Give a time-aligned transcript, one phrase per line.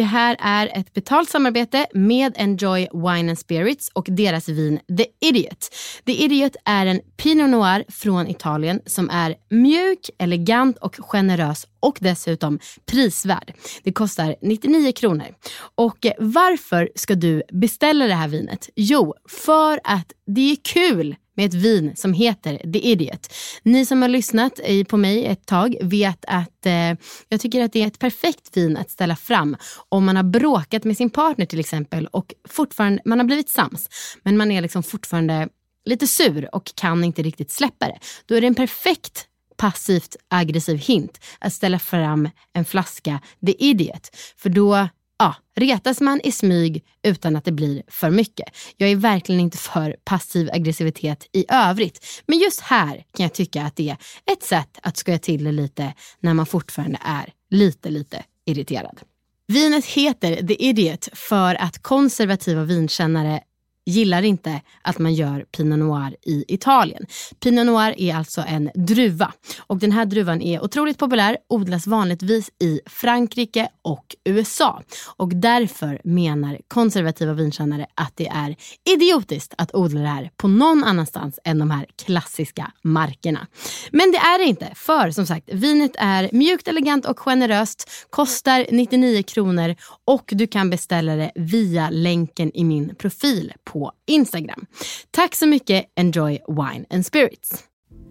[0.00, 5.06] Det här är ett betalt samarbete med Enjoy Wine and Spirits och deras vin The
[5.28, 5.74] Idiot.
[6.06, 11.98] The Idiot är en Pinot Noir från Italien som är mjuk, elegant och generös och
[12.00, 13.52] dessutom prisvärd.
[13.82, 15.26] Det kostar 99 kronor.
[15.74, 18.68] Och varför ska du beställa det här vinet?
[18.76, 23.34] Jo, för att det är kul med ett vin som heter The Idiot.
[23.62, 26.94] Ni som har lyssnat på mig ett tag vet att eh,
[27.28, 29.56] jag tycker att det är ett perfekt vin att ställa fram
[29.88, 33.88] om man har bråkat med sin partner till exempel och fortfarande, man har blivit sams
[34.22, 35.48] men man är liksom fortfarande
[35.84, 37.98] lite sur och kan inte riktigt släppa det.
[38.26, 44.16] Då är det en perfekt passivt aggressiv hint att ställa fram en flaska The Idiot.
[44.36, 44.88] För då
[45.20, 48.56] ja, retas man i smyg utan att det blir för mycket.
[48.76, 52.22] Jag är verkligen inte för passiv aggressivitet i övrigt.
[52.26, 53.96] Men just här kan jag tycka att det är
[54.32, 59.00] ett sätt att skoja till det lite när man fortfarande är lite, lite irriterad.
[59.48, 63.40] Vinet heter The Idiot för att konservativa vinkännare
[63.90, 67.06] gillar inte att man gör Pinot Noir i Italien.
[67.40, 72.50] Pinot Noir är alltså en druva och den här druvan är otroligt populär, odlas vanligtvis
[72.62, 74.82] i Frankrike och USA.
[75.16, 78.56] Och därför menar konservativa vinkännare att det är
[78.94, 83.46] idiotiskt att odla det här på någon annanstans än de här klassiska markerna.
[83.90, 88.66] Men det är det inte, för som sagt, vinet är mjukt, elegant och generöst, kostar
[88.70, 94.66] 99 kronor och du kan beställa det via länken i min profil på på Instagram.
[95.10, 97.64] Tack så mycket, Enjoy Wine and Spirits.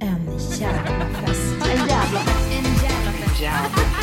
[0.00, 0.24] En
[0.60, 1.40] jävla fest.
[1.62, 2.50] En jävla fest.
[2.50, 3.32] En jävla fest.
[3.36, 3.95] En jävla fest.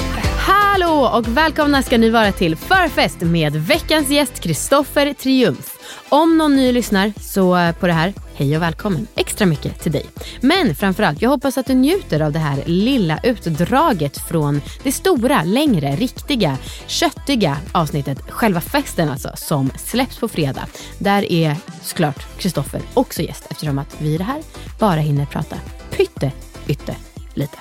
[0.46, 5.78] Hallå och välkomna ska ni vara till Förfest med veckans gäst Kristoffer Triumf.
[6.10, 9.08] Om någon ny lyssnar så eh, på det här, hej och välkommen.
[9.16, 10.06] Extra mycket till dig.
[10.42, 15.44] Men framförallt, jag hoppas att du njuter av det här lilla utdraget från det stora,
[15.44, 20.68] längre, riktiga, köttiga avsnittet, själva festen alltså, som släpps på fredag.
[21.00, 24.42] Där är såklart Kristoffer också gäst eftersom att vi i det här
[24.80, 25.56] bara hinner prata
[25.92, 26.32] pytte,
[26.68, 26.96] ytte,
[27.34, 27.58] lite.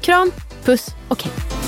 [0.00, 0.30] Kram,
[0.64, 1.63] puss och hej.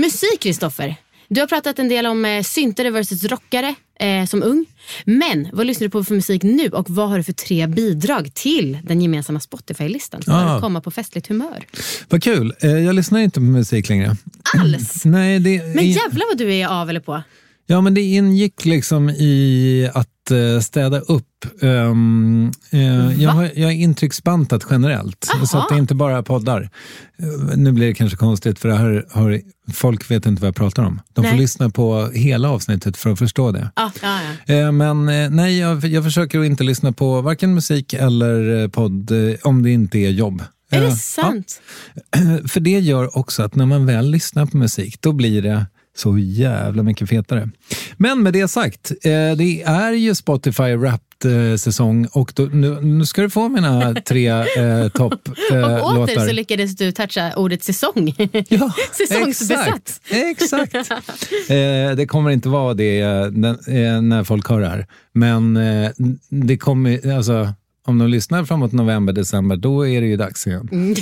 [0.00, 0.96] Musik, Kristoffer.
[1.28, 4.66] Du har pratat en del om eh, syntare versus rockare eh, som ung.
[5.04, 8.34] Men vad lyssnar du på för musik nu och vad har du för tre bidrag
[8.34, 10.54] till den gemensamma Spotify-listan för Ah.
[10.54, 11.66] att komma på festligt humör?
[12.08, 12.54] Vad kul.
[12.60, 14.16] Eh, Jag lyssnar inte på musik längre.
[14.58, 15.04] Alls?
[15.04, 17.22] Nej, det, Men jävlar vad du är av eller på.
[17.70, 21.26] Ja, men det ingick liksom i att eh, städa upp.
[21.62, 26.70] Ehm, eh, jag, har, jag är intrycksbantat generellt, så att det är inte bara poddar.
[27.18, 29.40] Eh, nu blir det kanske konstigt, för det här har,
[29.72, 31.00] folk vet inte vad jag pratar om.
[31.12, 31.40] De får Nej.
[31.40, 33.70] lyssna på hela avsnittet för att förstå det.
[33.74, 34.20] Ah, ja,
[34.54, 34.72] ja.
[34.72, 39.10] Men nej, jag, jag försöker att inte lyssna på varken musik eller podd
[39.42, 40.42] om det inte är jobb.
[40.70, 41.62] Är det sant?
[41.94, 45.66] Ja, för det gör också att när man väl lyssnar på musik, då blir det
[45.96, 47.48] så jävla mycket fetare.
[47.96, 53.22] Men med det sagt, eh, det är ju Spotify Wrapped-säsong och då, nu, nu ska
[53.22, 56.26] du få mina tre eh, Och åter topplåtar.
[56.26, 58.14] så lyckades du toucha ordet säsong.
[58.48, 60.00] Ja, Säsongsbesatt.
[60.10, 60.74] Exakt.
[60.74, 61.32] exakt.
[61.48, 64.86] Eh, det kommer inte vara det eh, när, eh, folk hör det här.
[65.12, 65.90] Men eh,
[66.28, 67.48] det kommer, alltså,
[67.90, 70.68] om de lyssnar framåt november, december, då är det ju dags igen.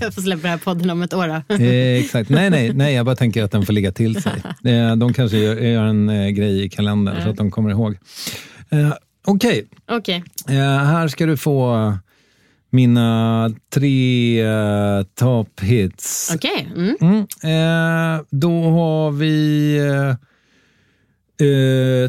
[0.00, 1.54] jag får släppa den här podden om ett år då.
[1.54, 2.30] Eh, exakt.
[2.30, 4.32] Nej, nej, nej, jag bara tänker att den får ligga till sig.
[4.64, 7.96] Eh, de kanske gör, gör en eh, grej i kalendern så att de kommer ihåg.
[8.70, 8.92] Eh,
[9.24, 10.24] Okej, Okej.
[10.48, 10.54] eh,
[10.84, 11.92] här ska du få
[12.70, 16.32] mina tre eh, top hits.
[16.34, 16.68] Okej.
[16.76, 16.96] Mm.
[17.00, 17.18] Mm.
[17.18, 19.80] Eh, då har vi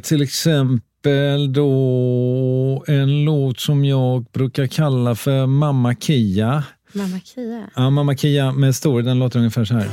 [0.04, 6.64] till exempel exempel då en låt som jag brukar kalla för Mamma Kia.
[6.94, 7.70] Mamma Kia?
[7.76, 9.02] Ja, Mamma Kia med Stor.
[9.02, 9.90] Den låter ungefär så här.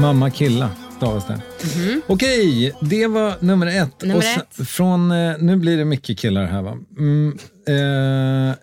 [0.00, 1.40] Mamma Killa stavas det.
[1.60, 2.00] Mm-hmm.
[2.06, 4.02] Okej, det var nummer ett.
[4.02, 4.66] Nummer sen.
[4.66, 6.76] Från, eh, nu blir det mycket killar här va?
[6.98, 7.38] Mm,
[7.68, 8.56] eh,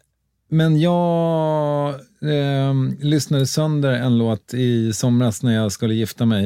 [0.55, 1.89] men jag
[2.21, 6.43] eh, lyssnade sönder en låt i somras när jag skulle gifta mig.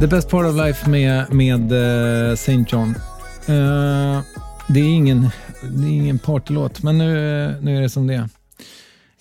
[0.00, 2.64] The best part of life med, med uh, St.
[2.68, 2.94] John.
[3.46, 4.22] Eh,
[4.68, 5.28] det, är ingen,
[5.62, 7.06] det är ingen partylåt, men nu,
[7.60, 8.41] nu är det som det är.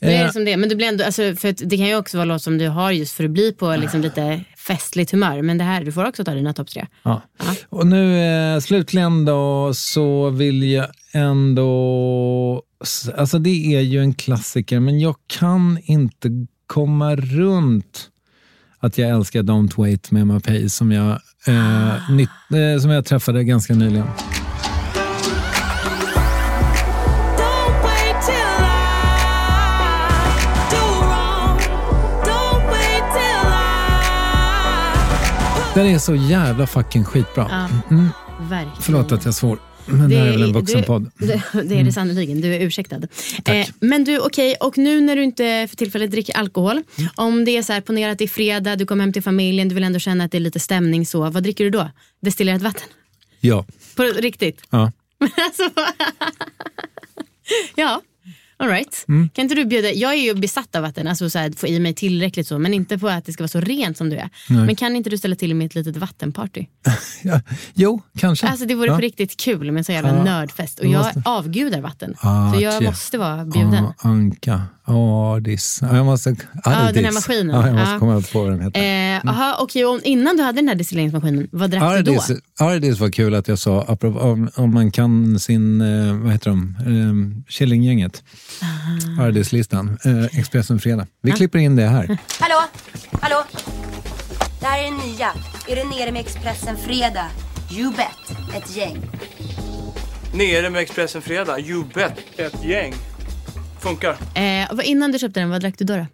[0.01, 0.57] Nu är Eh, det som det.
[0.57, 2.91] Men du blir ändå, alltså, för det kan ju också vara låt som du har
[2.91, 5.41] just för att bli på liksom, lite festligt humör.
[5.41, 6.87] Men det här, du får också ta dina topp tre.
[7.03, 7.21] Ja.
[7.69, 12.63] Och nu eh, slutligen då så vill jag ändå...
[13.17, 16.29] Alltså det är ju en klassiker, men jag kan inte
[16.67, 18.09] komma runt
[18.79, 23.43] att jag älskar Don't Wait med Mapei som jag, eh, nytt, eh, som jag träffade
[23.43, 24.07] ganska nyligen.
[35.75, 37.47] Den är så jävla fucking skitbra.
[37.49, 38.09] Ja, Mm,
[38.49, 38.81] verkligen.
[38.81, 41.11] förlåt att jag svor, men det, här är väl en vuxenpodd.
[41.17, 43.01] Det, det är det sannerligen, du är ursäktad.
[43.45, 46.83] Eh, men du, okej, och nu när du inte för tillfället dricker alkohol,
[47.15, 49.69] om det är så här, ponera att det är fredag, du kommer hem till familjen,
[49.69, 51.89] du vill ändå känna att det är lite stämning så, vad dricker du då?
[52.21, 52.87] Destillerat vatten?
[53.39, 53.65] Ja.
[53.95, 54.61] På riktigt?
[54.69, 54.91] ja.
[55.19, 55.63] alltså,
[57.75, 58.01] ja,
[58.61, 59.05] alright.
[59.07, 59.29] Mm.
[59.33, 61.79] Kan inte du bjuda, jag är ju besatt av vatten, alltså så här, få i
[61.79, 64.29] mig tillräckligt så, men inte på att det ska vara så rent som du är.
[64.49, 66.65] Men kan inte du ställa till med ett litet vattenparty?
[67.23, 67.41] ja.
[67.73, 68.47] Jo, kanske.
[68.47, 68.95] Alltså det vore ja.
[68.95, 70.23] på riktigt kul med en sån jävla Ja.
[70.23, 70.79] nördfest.
[70.79, 72.13] Och jag måste- avgudar vatten.
[72.19, 72.85] Ah, så jag tje.
[72.89, 73.85] måste vara bjuden.
[73.85, 74.61] Ah, anka.
[74.85, 75.79] Ardis.
[75.81, 76.93] Ja, jag måste, Ardis.
[76.95, 77.55] den här maskinen.
[77.55, 77.99] Ja, jag måste Ja.
[77.99, 79.15] komma på vad den heter.
[79.15, 82.11] Eh, aha, okej, och innan du hade den här destilleringsmaskinen, vad drack du då?
[82.11, 86.31] Ardis, Ardis var kul att jag sa, apropå, om, om man kan sin, eh, vad
[86.31, 88.23] heter de, eh, Killinggänget.
[88.61, 89.23] Ah.
[89.23, 91.07] Ardis-listan, eh, Expressen Fredag.
[91.21, 92.05] Vi klipper in det här.
[92.39, 92.61] Hallå?
[93.21, 93.43] Hallå?
[94.59, 95.27] Det här är den nya.
[95.67, 97.27] Är du nere med Expressen Fredag?
[97.71, 98.37] You bet.
[98.55, 98.97] Ett gäng.
[100.33, 102.93] Nere med Expressen Fredag, you bet, ett gäng.
[103.79, 104.11] Funkar.
[104.35, 106.05] Eh, vad- innan du köpte den, vad drack du då?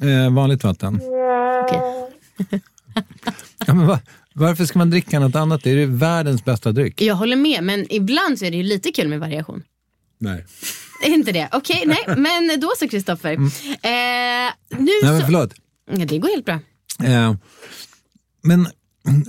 [0.00, 0.06] då?
[0.08, 1.00] Eh, vanligt vatten.
[1.64, 1.80] Okej.
[3.66, 4.00] Ja, men va,
[4.34, 5.60] varför ska man dricka något annat?
[5.64, 7.02] Det är ju världens bästa dryck.
[7.02, 9.62] Jag håller med, men ibland så är det ju lite kul med variation.
[10.18, 10.44] Nej.
[11.06, 11.48] Inte det?
[11.52, 13.32] Okej, nej, men då så Kristoffer.
[13.32, 13.48] Eh, nu
[13.90, 14.84] Mm.
[15.02, 15.24] Nej, men så...
[15.26, 15.54] förlåt.
[15.90, 16.58] Ja, det går helt bra.
[17.04, 17.34] Eh,
[18.42, 18.66] men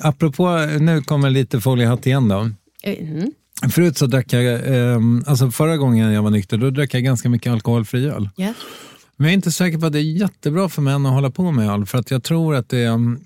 [0.02, 2.50] apropå, nu kommer lite foliehatt igen då.
[2.84, 3.32] Eh, Mm.
[3.72, 7.30] Förut så drack jag, eh, alltså förra gången jag var nykter, då drack jag ganska
[7.30, 8.30] mycket alkoholfri öl.
[8.36, 8.54] Ja.
[9.18, 11.52] Men jag är inte säker på att det är jättebra för män att hålla på
[11.52, 13.20] med öl, för att jag tror att det mm,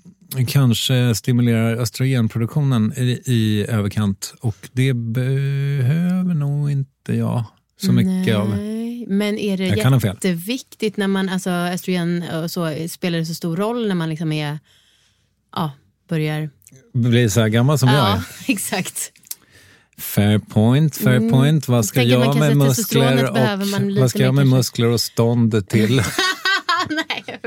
[0.46, 7.44] kanske stimulerar östrogenproduktionen i, i överkant och det behöver nog inte jag
[7.76, 8.48] så mycket av.
[8.48, 13.34] Nej, men är det Jag jätteviktigt när man, alltså östrogen och så, spelar det så
[13.34, 14.58] stor roll när man liksom är,
[15.56, 15.72] ja,
[16.08, 16.50] börjar...
[16.92, 18.10] Blir så här gammal som jag är.
[18.16, 19.12] Ja, exakt.
[19.98, 21.30] Fair point, fair Mm.
[21.32, 21.68] point.
[21.68, 23.38] Vad ska jag kanske med muskler och,
[23.98, 25.96] vad ska jag med muskler och stånd till?
[26.90, 27.24] Nej,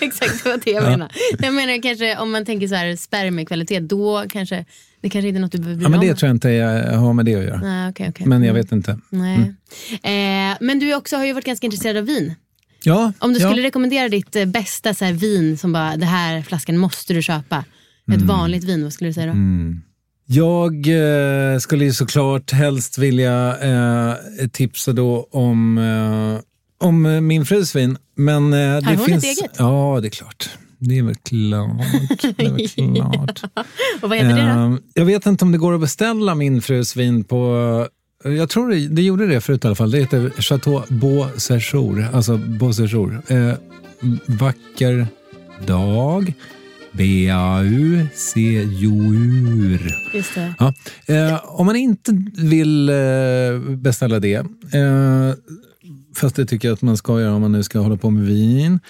[0.00, 0.90] exakt vad det jag Ja.
[0.90, 1.12] menar.
[1.38, 4.64] Jag menar kanske om man tänker så här spermiekvalitet, då kanske
[5.02, 6.98] det kanske inte är något du behöver bry ja, men det tror jag inte jag
[6.98, 7.60] har med det att göra.
[7.60, 8.26] Nej, okej, okej.
[8.26, 8.62] Men jag Mm.
[8.62, 8.98] vet inte.
[9.10, 9.38] Nej.
[10.02, 12.34] Eh, men du också, har ju varit ganska intresserad av vin.
[12.84, 13.50] Ja, Om du ja.
[13.50, 17.22] skulle rekommendera ditt eh, bästa så här, vin som bara, det här flaskan måste du
[17.22, 17.64] köpa.
[18.08, 18.26] Ett Mm.
[18.26, 19.38] vanligt vin, vad skulle du säga då?
[20.26, 20.74] Jag
[21.52, 24.14] eh, skulle ju såklart helst vilja eh,
[24.52, 27.98] tipsa då om, eh, om min frus vin.
[28.16, 29.50] Men, eh, det hon ett finns, eget?
[29.58, 30.50] Ja, det är klart.
[30.84, 31.76] Det är väl klart.
[32.36, 33.42] Det är väl klart.
[34.02, 34.72] Och vad heter det då?
[34.74, 37.88] Eh, Jag vet inte om det går att beställa min frus vin på...
[38.24, 39.90] Jag tror det, det gjorde det förut i alla fall.
[39.90, 42.08] Det heter Chateau Beau Séjour.
[42.12, 43.22] Alltså Beau Séjour.
[43.28, 43.52] Eh,
[44.26, 45.06] vacker
[45.66, 46.32] dag.
[50.14, 50.54] Just det.
[50.58, 50.74] Ja.
[51.06, 52.94] Eh, om man inte vill eh,
[53.76, 54.44] beställa det, eh,
[56.16, 58.26] fast det tycker jag att man ska göra om man nu ska hålla på med
[58.26, 58.80] vin.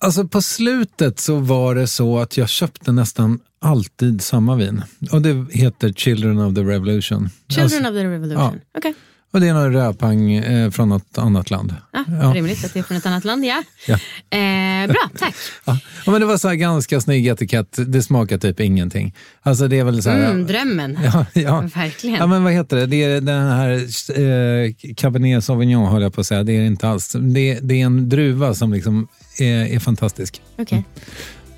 [0.00, 4.82] Alltså på slutet så var det så att jag köpte nästan alltid samma vin.
[5.12, 7.28] Och det heter Children of the Revolution.
[7.48, 8.60] Children Alltså, of the Revolution.
[8.78, 8.94] Okej,
[9.30, 11.74] och det är någon rödpang eh, från något annat land.
[11.92, 12.32] ah, Ja.
[12.34, 13.62] rimligt att det är från ett annat land, ja.
[13.86, 13.94] Ja.
[14.38, 15.34] Eh, bra, tack.
[15.64, 15.78] Ja.
[16.06, 17.78] Ja, men det var så ganska snygg etikett.
[17.86, 19.14] Det smakar typ ingenting.
[19.42, 20.30] Alltså det är väl så här...
[20.30, 20.98] Mm, drömmen.
[21.12, 21.60] Ja, ja.
[21.74, 22.16] Verkligen.
[22.16, 22.86] Ja, men vad heter det?
[22.86, 26.42] Det är den här eh, Cabernet Sauvignon, höll jag på att säga.
[26.42, 27.16] Det är det inte alls.
[27.20, 29.08] Det, det är en druva som liksom
[29.38, 30.42] är, är fantastisk.
[30.58, 30.84] Okej.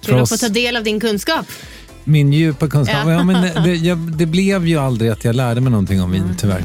[0.04, 1.46] Kul att få ta del av din kunskap.
[2.04, 2.96] Min djupa kunskap.
[3.04, 3.12] Ja.
[3.12, 3.24] Ja.
[3.24, 6.64] men det, jag, det blev ju aldrig att jag lärde mig någonting om vin, tyvärr.